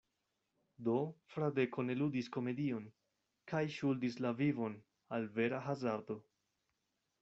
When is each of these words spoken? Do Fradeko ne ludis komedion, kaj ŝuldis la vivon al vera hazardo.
Do 0.87 0.95
Fradeko 1.33 1.85
ne 1.89 1.97
ludis 1.99 2.31
komedion, 2.37 2.89
kaj 3.53 3.63
ŝuldis 3.77 4.21
la 4.27 4.35
vivon 4.43 4.83
al 5.19 5.33
vera 5.41 5.65
hazardo. 5.71 6.23